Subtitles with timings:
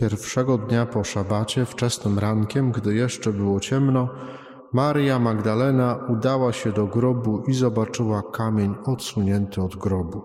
[0.00, 4.08] Pierwszego dnia po szabacie, wczesnym rankiem, gdy jeszcze było ciemno,
[4.72, 10.22] Maria Magdalena udała się do grobu i zobaczyła kamień odsunięty od grobu.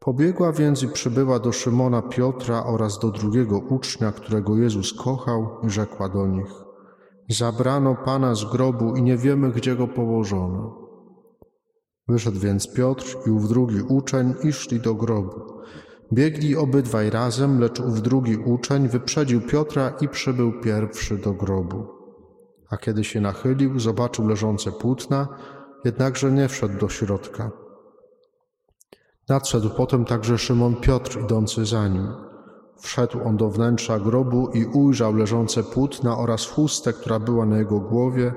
[0.00, 5.70] Pobiegła więc i przybyła do Szymona Piotra oraz do drugiego ucznia, którego Jezus kochał, i
[5.70, 6.50] rzekła do nich:
[7.30, 10.86] Zabrano pana z grobu i nie wiemy, gdzie go położono.
[12.08, 15.56] Wyszedł więc Piotr i ów drugi uczeń i szli do grobu.
[16.12, 21.86] Biegli obydwaj razem, lecz ów drugi uczeń wyprzedził Piotra i przybył pierwszy do grobu.
[22.70, 25.28] A kiedy się nachylił, zobaczył leżące płótna,
[25.84, 27.50] jednakże nie wszedł do środka.
[29.28, 32.08] Nadszedł potem także Szymon Piotr idący za nim.
[32.80, 37.80] Wszedł on do wnętrza grobu i ujrzał leżące płótna oraz chustę, która była na jego
[37.80, 38.34] głowie,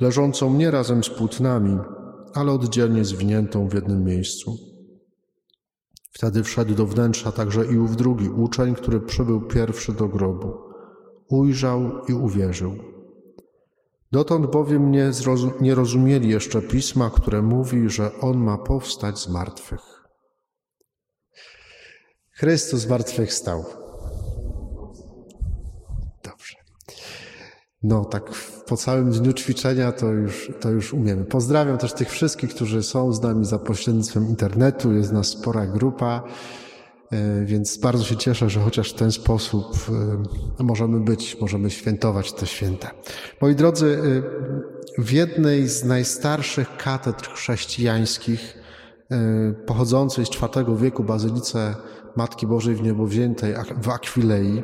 [0.00, 1.78] leżącą nie razem z płótnami,
[2.34, 4.73] ale oddzielnie zwiniętą w jednym miejscu.
[6.16, 10.52] Wtedy wszedł do wnętrza także i ów drugi uczeń, który przybył pierwszy do grobu.
[11.28, 12.76] Ujrzał i uwierzył.
[14.12, 15.10] Dotąd bowiem nie,
[15.60, 19.80] nie rozumieli jeszcze pisma, które mówi, że on ma powstać z martwych.
[22.30, 23.83] Chrystus zmartwychwstał.
[27.84, 28.30] No tak
[28.66, 31.24] po całym dniu ćwiczenia to już, to już umiemy.
[31.24, 34.92] Pozdrawiam też tych wszystkich, którzy są z nami za pośrednictwem internetu.
[34.92, 36.22] Jest nas spora grupa,
[37.12, 39.76] e, więc bardzo się cieszę, że chociaż w ten sposób
[40.60, 42.90] e, możemy być, możemy świętować te święta.
[43.40, 43.98] Moi drodzy,
[44.98, 48.64] e, w jednej z najstarszych katedr chrześcijańskich,
[49.66, 51.74] pochodzącej z IV wieku, Bazylice
[52.16, 54.62] Matki Bożej w Niebowziętej w Akwilei,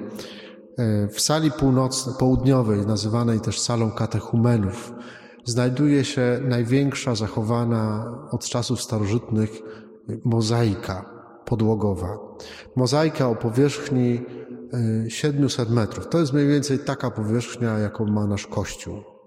[1.13, 4.93] w sali północnej, południowej, nazywanej też salą katechumenów,
[5.45, 9.51] znajduje się największa zachowana od czasów starożytnych
[10.25, 11.11] mozaika
[11.45, 12.19] podłogowa.
[12.77, 14.21] Mozaika o powierzchni
[15.09, 16.09] 700 metrów.
[16.09, 19.20] To jest mniej więcej taka powierzchnia, jaką ma nasz kościół.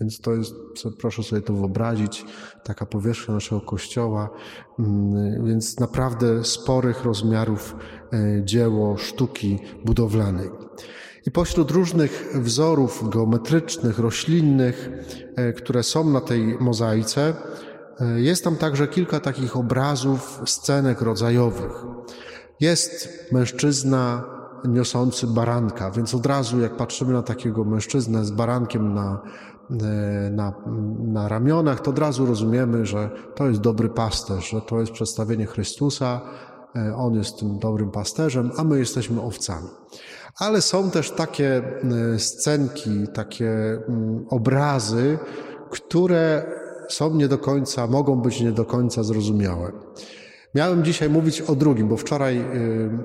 [0.00, 0.54] Więc to jest,
[0.98, 2.24] proszę sobie to wyobrazić,
[2.64, 4.30] taka powierzchnia naszego kościoła,
[4.78, 7.76] mm, więc naprawdę sporych rozmiarów
[8.12, 10.50] e, dzieło sztuki budowlanej.
[11.26, 14.90] I pośród różnych wzorów geometrycznych, roślinnych,
[15.36, 17.34] e, które są na tej mozaice,
[18.00, 21.72] e, jest tam także kilka takich obrazów, scenek rodzajowych.
[22.60, 24.24] Jest mężczyzna
[24.64, 29.20] niosący baranka, więc od razu jak patrzymy na takiego mężczyznę z barankiem na,
[30.30, 30.52] na,
[30.98, 35.46] na ramionach, to od razu rozumiemy, że to jest dobry pasterz, że to jest przedstawienie
[35.46, 36.20] Chrystusa,
[36.76, 39.68] e, on jest tym dobrym pasterzem, a my jesteśmy owcami.
[40.38, 41.62] Ale są też takie
[42.14, 45.18] e, scenki, takie mm, obrazy,
[45.70, 46.44] które
[46.88, 49.72] są nie do końca, mogą być nie do końca zrozumiałe.
[50.54, 52.44] Miałem dzisiaj mówić o drugim, bo wczoraj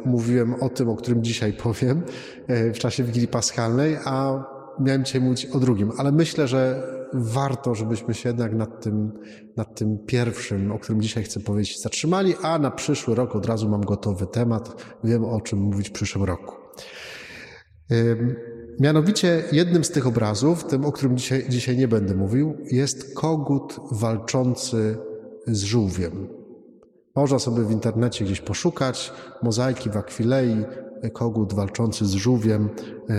[0.05, 2.01] mówiłem o tym, o którym dzisiaj powiem
[2.47, 4.43] w czasie Wigilii Paschalnej, a
[4.79, 9.11] miałem dzisiaj mówić o drugim, ale myślę, że warto, żebyśmy się jednak nad tym,
[9.57, 13.69] nad tym pierwszym, o którym dzisiaj chcę powiedzieć, zatrzymali, a na przyszły rok od razu
[13.69, 14.95] mam gotowy temat.
[15.03, 16.55] Wiem o czym mówić w przyszłym roku.
[18.79, 23.79] Mianowicie jednym z tych obrazów, tym, o którym dzisiaj, dzisiaj nie będę mówił, jest kogut
[23.91, 24.97] walczący
[25.47, 26.27] z żółwiem.
[27.15, 29.13] Można sobie w internecie gdzieś poszukać
[29.43, 30.65] mozaiki w Akwilei,
[31.13, 32.69] kogut walczący z żółwiem,
[33.09, 33.15] e,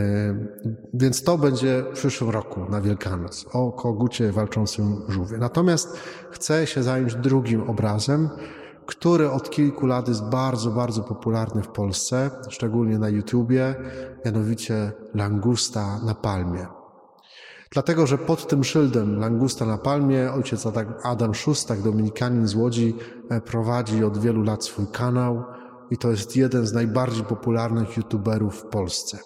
[0.95, 5.39] więc to będzie w przyszłym roku na Wielkanoc, o kogucie walczącym żółwie.
[5.39, 5.97] Natomiast
[6.31, 8.29] chcę się zająć drugim obrazem,
[8.87, 13.75] który od kilku lat jest bardzo, bardzo popularny w Polsce, szczególnie na YouTubie,
[14.25, 16.67] mianowicie langusta na palmie.
[17.71, 20.67] Dlatego, że pod tym szyldem langusta na palmie ojciec
[21.03, 22.97] Adam Szustak, dominikanin z Łodzi,
[23.31, 25.45] e, prowadzi od wielu lat swój kanał
[25.91, 29.19] i to jest jeden z najbardziej popularnych youtuberów w Polsce.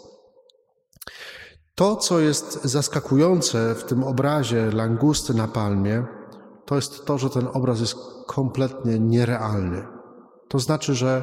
[1.74, 6.04] To, co jest zaskakujące w tym obrazie langusty na palmie,
[6.66, 9.86] to jest to, że ten obraz jest kompletnie nierealny.
[10.48, 11.22] To znaczy, że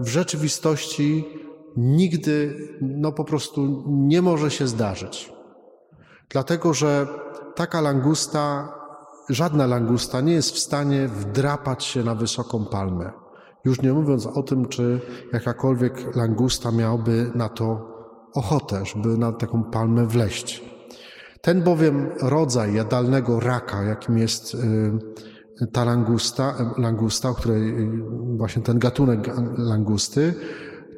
[0.00, 1.28] w rzeczywistości
[1.76, 5.32] nigdy, no po prostu nie może się zdarzyć.
[6.28, 7.06] Dlatego, że
[7.54, 8.74] taka langusta,
[9.28, 13.23] żadna langusta nie jest w stanie wdrapać się na wysoką palmę.
[13.64, 15.00] Już nie mówiąc o tym, czy
[15.32, 17.94] jakakolwiek langusta miałby na to
[18.34, 20.64] ochotę, żeby na taką palmę wleść.
[21.40, 27.90] Ten bowiem rodzaj jadalnego raka, jakim jest y, ta langusta, langusta, o której y,
[28.36, 30.34] właśnie ten gatunek langusty,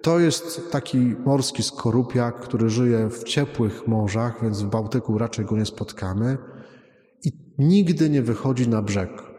[0.03, 5.57] to jest taki morski skorupiak, który żyje w ciepłych morzach, więc w Bałtyku raczej go
[5.57, 6.39] nie spotkamy
[7.25, 9.36] i nigdy nie wychodzi na brzeg.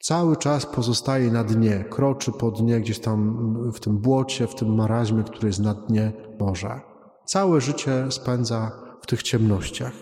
[0.00, 4.74] Cały czas pozostaje na dnie, kroczy po dnie gdzieś tam w tym błocie, w tym
[4.74, 6.82] maraźmie, który jest na dnie morza.
[7.24, 9.92] Całe życie spędza w tych ciemnościach.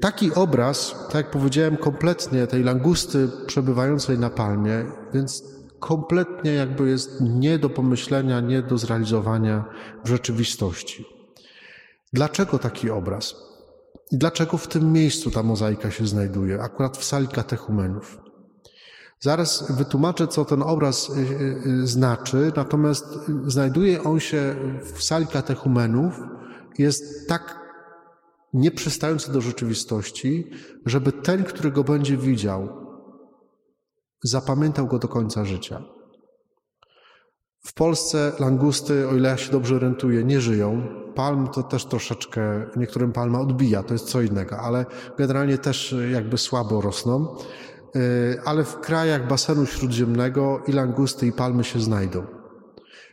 [0.00, 4.84] Taki obraz, tak jak powiedziałem, kompletnie tej langusty przebywającej na palmie,
[5.14, 5.44] więc
[5.80, 9.64] kompletnie jakby jest nie do pomyślenia, nie do zrealizowania
[10.04, 11.06] w rzeczywistości.
[12.12, 13.53] Dlaczego taki obraz?
[14.12, 18.18] I dlaczego w tym miejscu ta mozaika się znajduje, akurat w sali katechumenów?
[19.20, 23.06] Zaraz wytłumaczę, co ten obraz y, y, y, znaczy, natomiast
[23.46, 24.56] znajduje on się
[24.94, 26.20] w sali katechumenów,
[26.78, 27.64] jest tak
[28.52, 30.50] nieprzystający do rzeczywistości,
[30.86, 32.68] żeby ten, który go będzie widział,
[34.22, 35.82] zapamiętał go do końca życia.
[37.66, 40.82] W Polsce langusty, o ile ja się dobrze orientuję, nie żyją.
[41.14, 44.86] Palm to też troszeczkę, niektórym palma odbija, to jest co innego, ale
[45.18, 47.36] generalnie też jakby słabo rosną.
[48.44, 52.26] Ale w krajach basenu śródziemnego i langusty, i palmy się znajdą.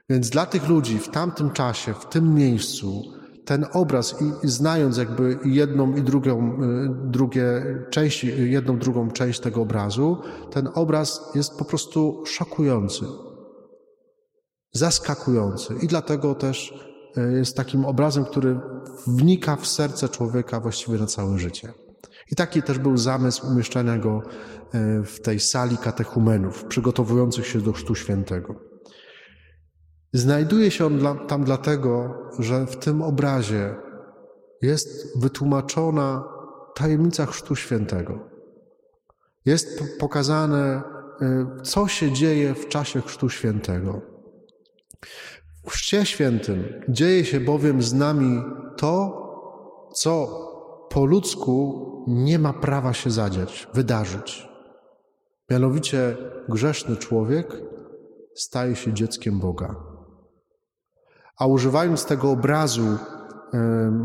[0.10, 3.04] Więc dla tych ludzi w tamtym czasie, w tym miejscu,
[3.46, 9.62] ten obraz i znając jakby jedną i drugą, y, drugie części, jedną, drugą część tego
[9.62, 10.18] obrazu,
[10.52, 13.06] ten obraz jest po prostu szokujący,
[14.72, 16.74] zaskakujący i dlatego też
[17.18, 18.60] y, jest takim obrazem, który
[19.08, 21.74] wnika w serce człowieka właściwie na całe życie.
[22.32, 27.74] I taki też był zamysł umieszczania go y, w tej sali katechumenów, przygotowujących się do
[27.74, 28.56] Chrztu Świętego.
[30.14, 33.76] Znajduje się on tam dlatego, że w tym obrazie
[34.62, 36.24] jest wytłumaczona
[36.76, 38.20] tajemnica Chrztu Świętego.
[39.46, 40.82] Jest pokazane,
[41.22, 44.02] y, co się dzieje w czasie Chrztu Świętego.
[45.66, 48.44] W Chrzcie Świętym dzieje się bowiem z nami
[48.78, 49.22] to,
[49.94, 50.28] co
[50.90, 54.50] po ludzku nie ma prawa się zadziać, wydarzyć.
[55.50, 56.18] Mianowicie
[56.50, 57.62] grzeszny człowiek
[58.36, 59.76] staje się dzieckiem Boga.
[61.38, 62.98] A używając tego obrazu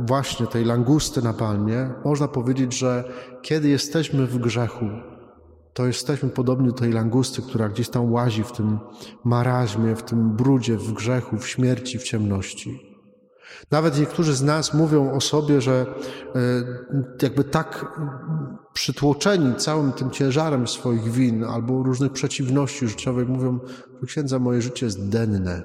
[0.07, 3.05] właśnie tej langusty na palmie, można powiedzieć, że
[3.43, 4.85] kiedy jesteśmy w grzechu,
[5.77, 8.79] to jesteśmy podobni do tej langusty, która gdzieś tam łazi w tym
[9.25, 12.81] maraźmie, w tym brudzie, w grzechu, w śmierci, w ciemności.
[13.71, 15.87] Nawet niektórzy z nas mówią o sobie, że
[16.35, 16.41] e,
[17.23, 17.87] jakby tak
[18.73, 23.59] przytłoczeni całym tym ciężarem swoich win albo różnych przeciwności życiowych, mówią,
[24.07, 25.63] księdza, moje życie jest denne.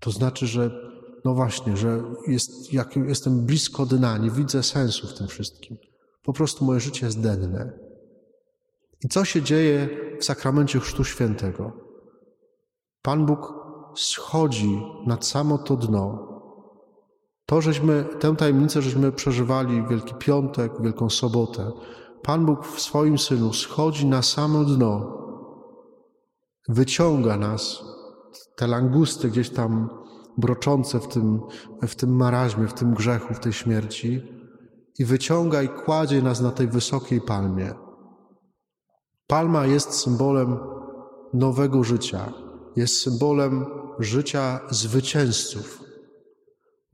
[0.00, 0.70] To znaczy, że
[1.24, 5.76] no właśnie, że jest, jak jestem blisko dna, nie widzę sensu w tym wszystkim.
[6.22, 7.85] Po prostu moje życie jest denne.
[9.06, 9.88] I co się dzieje
[10.20, 11.72] w sakramencie Chrztu Świętego?
[13.02, 13.54] Pan Bóg
[13.94, 16.28] schodzi nad samo to dno.
[17.46, 21.72] To, żeśmy, tę tajemnicę, żeśmy przeżywali Wielki Piątek, Wielką Sobotę.
[22.22, 25.18] Pan Bóg w swoim Synu schodzi na samo dno,
[26.68, 27.84] wyciąga nas
[28.56, 29.88] te langusty gdzieś tam
[30.38, 31.40] broczące w tym,
[31.82, 34.22] w tym maraźmie, w tym grzechu, w tej śmierci
[34.98, 37.85] i wyciąga i kładzie nas na tej wysokiej palmie.
[39.26, 40.58] Palma jest symbolem
[41.34, 42.32] nowego życia,
[42.76, 43.66] jest symbolem
[43.98, 45.80] życia zwycięzców.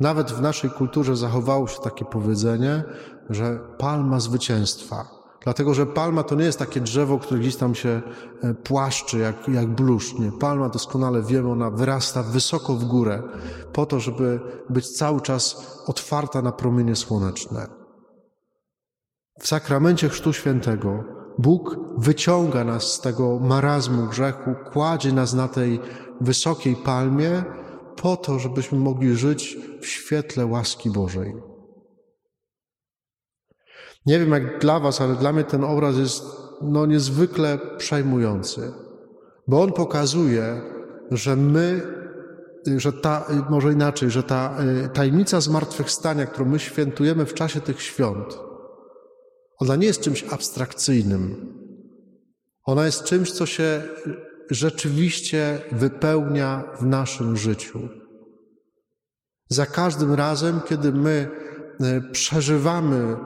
[0.00, 2.84] Nawet w naszej kulturze zachowało się takie powiedzenie,
[3.30, 5.22] że palma zwycięstwa.
[5.44, 8.02] Dlatego, że palma to nie jest takie drzewo, które gdzieś tam się
[8.42, 10.18] e, płaszczy jak, jak bluszcz.
[10.18, 10.32] Nie.
[10.32, 13.22] Palma doskonale wiemy, ona wyrasta wysoko w górę
[13.72, 14.40] po to, żeby
[14.70, 17.66] być cały czas otwarta na promienie słoneczne.
[19.40, 21.04] W sakramencie Chrztu Świętego
[21.38, 25.80] Bóg wyciąga nas z tego marazmu grzechu, kładzie nas na tej
[26.20, 27.44] wysokiej palmie
[27.96, 31.34] po to, żebyśmy mogli żyć w świetle łaski Bożej.
[34.06, 36.24] Nie wiem jak dla Was, ale dla mnie ten obraz jest
[36.62, 38.72] no, niezwykle przejmujący,
[39.48, 40.62] bo on pokazuje,
[41.10, 41.82] że my,
[42.76, 47.82] że ta, może inaczej, że ta y, tajemnica zmartwychwstania, którą my świętujemy w czasie tych
[47.82, 48.38] świąt,
[49.62, 51.52] ona nie jest czymś abstrakcyjnym.
[52.64, 53.82] Ona jest czymś, co się
[54.50, 57.88] rzeczywiście wypełnia w naszym życiu.
[59.48, 61.28] Za każdym razem, kiedy my
[61.80, 63.16] y, przeżywamy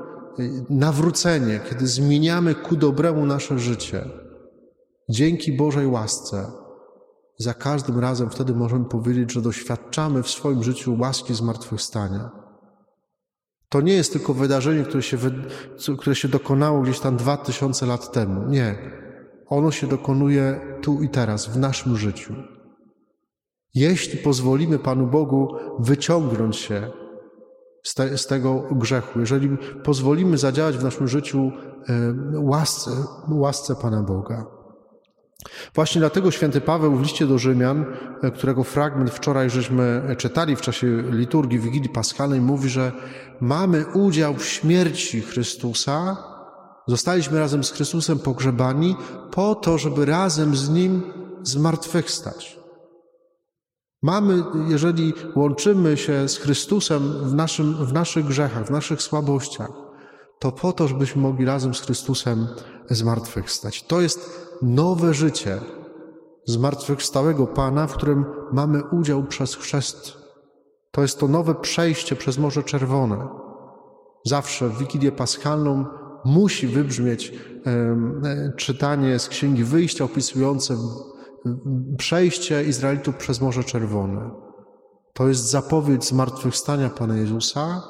[0.71, 4.05] nawrócenie, kiedy zmieniamy ku dobremu nasze życie,
[5.09, 6.47] dzięki Bożej łasce,
[7.39, 12.46] za każdym razem wtedy możemy powiedzieć, że doświadczamy w swoim życiu łaski zmartwychwstania.
[13.69, 15.19] To nie jest tylko wydarzenie, które się,
[15.99, 18.49] które się dokonało gdzieś tam dwa tysiące lat temu.
[18.49, 18.79] Nie.
[19.47, 22.35] Ono się dokonuje tu i teraz, w naszym życiu.
[23.75, 26.91] Jeśli pozwolimy Panu Bogu wyciągnąć się
[27.83, 31.53] z, te, z tego grzechu, jeżeli pozwolimy zadziałać w naszym życiu
[32.35, 32.91] łasce,
[33.29, 34.56] łasce Pana Boga.
[35.75, 37.85] Właśnie dlatego święty Paweł w liście do Rzymian,
[38.23, 42.93] e, którego fragment wczoraj żeśmy czytali w czasie liturgii Wigilii Paschalnej, mówi, że
[43.41, 46.17] mamy udział w śmierci Chrystusa,
[46.87, 48.97] zostaliśmy razem z Chrystusem pogrzebani
[49.31, 51.03] po to, żeby razem z Nim
[51.43, 52.59] zmartwychwstać.
[54.03, 59.71] Mamy, jeżeli łączymy się z Chrystusem w, naszym, w naszych grzechach, w naszych słabościach,
[60.39, 62.49] to po to, żebyśmy mogli razem z Chrystusem
[62.91, 63.83] zmartwychwstać.
[63.83, 65.61] To jest nowe życie
[66.45, 70.19] zmartwychwstałego Pana, w którym mamy udział przez chrzest.
[70.91, 73.29] To jest to nowe przejście przez Morze Czerwone.
[74.25, 75.85] Zawsze w Wigilię Paschalną
[76.25, 77.33] musi wybrzmieć
[77.67, 80.77] e, czytanie z Księgi Wyjścia opisujące
[81.99, 84.31] przejście Izraelitów przez Morze Czerwone.
[85.13, 87.83] To jest zapowiedź zmartwychwstania Pana Jezusa,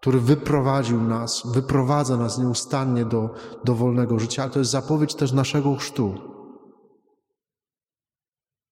[0.00, 5.32] który wyprowadził nas, wyprowadza nas nieustannie do, do wolnego życia, ale to jest zapowiedź też
[5.32, 6.14] naszego chrztu.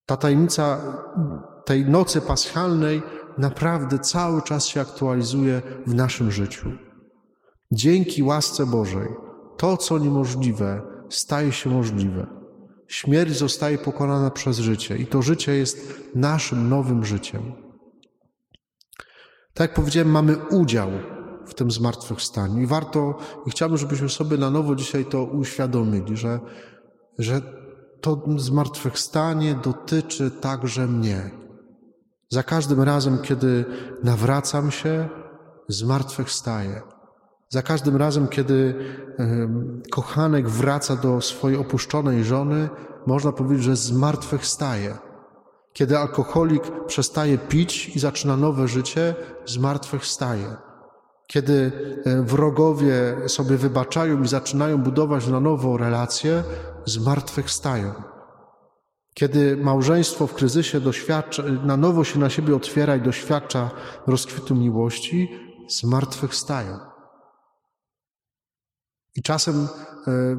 [0.05, 0.81] Ta tajemnica
[1.65, 3.01] tej nocy paschalnej
[3.37, 6.71] naprawdę cały czas się aktualizuje w naszym życiu.
[7.71, 9.07] Dzięki łasce Bożej
[9.57, 12.27] to, co niemożliwe, staje się możliwe.
[12.87, 17.41] Śmierć zostaje pokonana przez życie i to życie jest naszym nowym życiem.
[19.53, 20.89] Tak jak powiedziałem, mamy udział
[21.49, 22.61] w tym zmartwychwstaniu.
[22.61, 26.39] I warto, i chciałbym, żebyśmy sobie na nowo dzisiaj to uświadomili, że,
[27.17, 27.41] że
[28.01, 31.31] to zmartwychwstanie dotyczy także mnie.
[32.29, 33.65] Za każdym razem, kiedy
[34.03, 35.09] nawracam się,
[35.67, 36.81] zmartwychwstaję.
[37.49, 38.75] Za każdym razem, kiedy
[39.91, 42.69] kochanek wraca do swojej opuszczonej żony,
[43.07, 44.97] można powiedzieć, że zmartwychwstaje.
[45.73, 49.15] Kiedy alkoholik przestaje pić i zaczyna nowe życie,
[49.45, 50.68] zmartwychwstaje.
[51.31, 51.71] Kiedy
[52.05, 56.43] e, wrogowie sobie wybaczają i zaczynają budować na nowo relacje,
[56.85, 57.93] zmartwychwstają.
[59.13, 63.71] Kiedy małżeństwo w kryzysie doświadcza, na nowo się na siebie otwiera i doświadcza
[64.07, 65.29] rozkwitu miłości,
[65.69, 66.77] zmartwychwstają.
[69.15, 69.67] I czasem
[70.07, 70.35] e,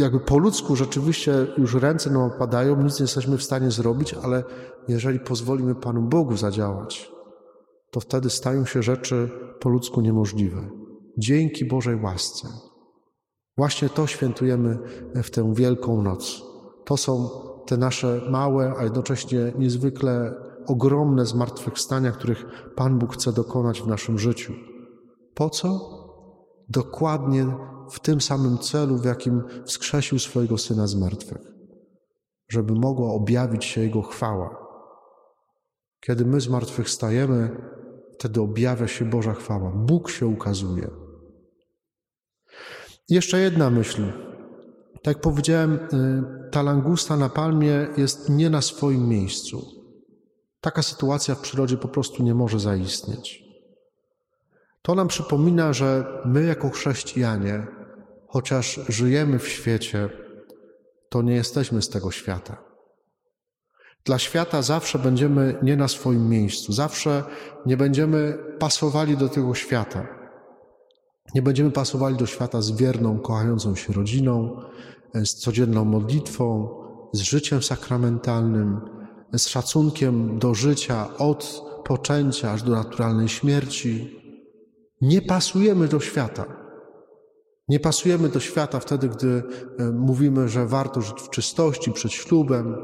[0.00, 4.44] jakby po ludzku rzeczywiście już ręce nam opadają, nic nie jesteśmy w stanie zrobić, ale
[4.88, 7.10] jeżeli pozwolimy Panu Bogu zadziałać,
[7.90, 9.30] to wtedy stają się rzeczy
[9.60, 10.70] po ludzku niemożliwe.
[11.18, 12.48] Dzięki Bożej łasce.
[13.56, 14.78] Właśnie to świętujemy
[15.14, 16.42] w tę Wielką Noc.
[16.84, 17.30] To są
[17.66, 20.34] te nasze małe, a jednocześnie niezwykle
[20.66, 24.52] ogromne zmartwychwstania, których Pan Bóg chce dokonać w naszym życiu.
[25.34, 25.98] Po co?
[26.68, 27.46] Dokładnie
[27.90, 31.42] w tym samym celu, w jakim wskrzesił swojego Syna z martwych.
[32.48, 34.66] Żeby mogła objawić się Jego chwała.
[36.00, 37.56] Kiedy my zmartwychwstajemy,
[38.18, 39.70] wtedy objawia się Boża chwała.
[39.70, 40.90] Bóg się ukazuje.
[43.08, 44.02] Jeszcze jedna myśl.
[44.94, 49.66] Tak jak powiedziałem, y, ta langusta na palmie jest nie na swoim miejscu.
[50.60, 53.44] Taka sytuacja w przyrodzie po prostu nie może zaistnieć.
[54.82, 57.66] To nam przypomina, że my, jako chrześcijanie,
[58.26, 60.10] chociaż żyjemy w świecie,
[61.08, 62.67] to nie jesteśmy z tego świata.
[64.08, 67.24] Dla świata zawsze będziemy nie na swoim miejscu, zawsze
[67.66, 70.06] nie będziemy pasowali do tego świata.
[71.34, 74.60] Nie będziemy pasowali do świata z wierną, kochającą się rodziną,
[75.14, 76.68] z codzienną modlitwą,
[77.12, 78.80] z życiem sakramentalnym,
[79.36, 84.20] z szacunkiem do życia od poczęcia aż do naturalnej śmierci.
[85.00, 86.44] Nie pasujemy do świata.
[87.68, 89.42] Nie pasujemy do świata wtedy, gdy
[89.78, 92.76] e, mówimy, że warto żyć w czystości przed ślubem,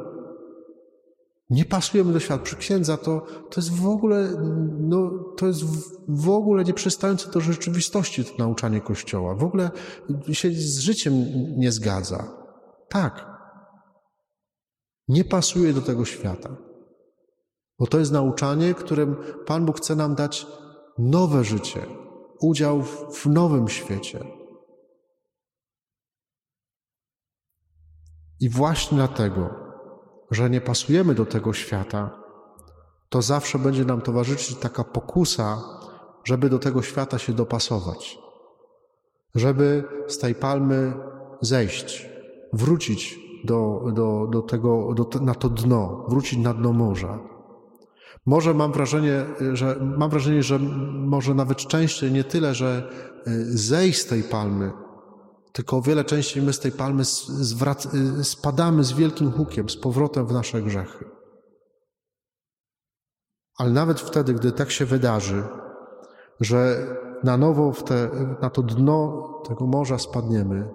[1.51, 2.45] nie pasujemy do świata.
[2.45, 4.31] Przy księdza to, to jest w ogóle,
[4.81, 5.65] no, to jest
[6.09, 9.35] w ogóle nieprzystające do rzeczywistości to nauczanie Kościoła.
[9.35, 9.71] W ogóle
[10.33, 11.15] się z życiem
[11.57, 12.29] nie zgadza.
[12.89, 13.35] Tak.
[15.09, 16.57] Nie pasuje do tego świata.
[17.79, 20.47] Bo to jest nauczanie, którym Pan Bóg chce nam dać
[20.99, 21.87] nowe życie,
[22.41, 22.83] udział
[23.13, 24.25] w nowym świecie.
[28.41, 29.64] I właśnie dlatego
[30.35, 32.11] że nie pasujemy do tego świata,
[33.09, 35.63] to zawsze będzie nam towarzyszyć taka pokusa,
[36.25, 38.19] żeby do tego świata się dopasować,
[39.35, 40.93] żeby z tej palmy
[41.41, 42.09] zejść,
[42.53, 47.19] wrócić do, do, do tego, do, na to dno, wrócić na dno morza.
[48.27, 50.59] Może mam wrażenie, że mam wrażenie, że
[50.93, 52.91] może nawet częściej nie tyle, że
[53.27, 54.73] y, zejść z tej palmy,
[55.55, 60.27] tylko o wiele częściej my z tej palmy y, spadamy z wielkim hukiem, z powrotem
[60.27, 61.05] w nasze grzechy.
[63.59, 65.45] Ale nawet wtedy, gdy tak się wydarzy,
[66.41, 66.87] że
[67.25, 68.11] na nowo te,
[68.43, 70.71] na to dno tego morza spadniemy,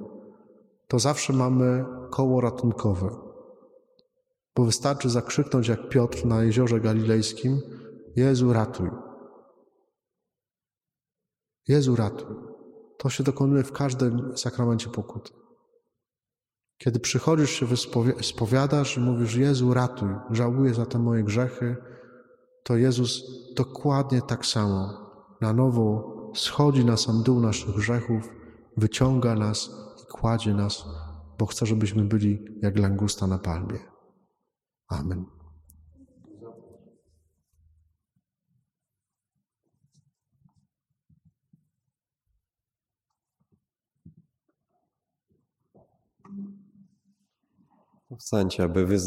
[0.88, 3.10] to zawsze mamy koło ratunkowe.
[4.56, 7.62] Bo wystarczy zakrzyknąć jak Piotr na jeziorze galilejskim:
[8.16, 8.90] Jezu, ratuj.
[11.68, 12.49] Jezu, ratuj.
[13.00, 15.34] To się dokonuje w każdym sakramencie pokuty.
[16.78, 17.66] Kiedy przychodzisz się
[18.22, 21.76] spowiadasz i mówisz: Jezu, ratuj, żałuję za te moje grzechy,
[22.64, 23.24] to Jezus
[23.56, 25.10] dokładnie tak samo
[25.42, 28.30] na nowo schodzi na sam dół naszych grzechów,
[28.78, 29.70] wyciąga nas
[30.04, 30.86] i kładzie nas,
[31.38, 33.80] bo chce, żebyśmy byli jak langusta na palmie.
[34.88, 35.39] Amen.
[48.18, 49.00] Wstańcie, aby wyznać